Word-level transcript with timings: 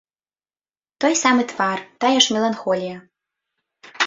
Той 1.05 1.13
самы 1.23 1.43
твар, 1.51 1.79
тая 2.05 2.17
ж 2.17 2.39
меланхолія. 2.39 2.97